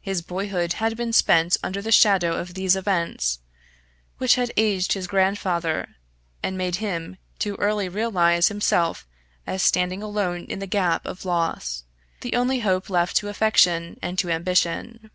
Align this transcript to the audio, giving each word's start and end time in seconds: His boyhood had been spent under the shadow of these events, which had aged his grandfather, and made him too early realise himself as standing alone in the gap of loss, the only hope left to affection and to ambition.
His 0.00 0.22
boyhood 0.22 0.72
had 0.80 0.96
been 0.96 1.12
spent 1.12 1.58
under 1.62 1.82
the 1.82 1.92
shadow 1.92 2.38
of 2.38 2.54
these 2.54 2.74
events, 2.74 3.40
which 4.16 4.36
had 4.36 4.50
aged 4.56 4.94
his 4.94 5.06
grandfather, 5.06 5.96
and 6.42 6.56
made 6.56 6.76
him 6.76 7.18
too 7.38 7.56
early 7.56 7.86
realise 7.86 8.48
himself 8.48 9.06
as 9.46 9.62
standing 9.62 10.02
alone 10.02 10.46
in 10.46 10.60
the 10.60 10.66
gap 10.66 11.04
of 11.04 11.26
loss, 11.26 11.84
the 12.22 12.34
only 12.34 12.60
hope 12.60 12.88
left 12.88 13.14
to 13.16 13.28
affection 13.28 13.98
and 14.00 14.18
to 14.20 14.30
ambition. 14.30 15.10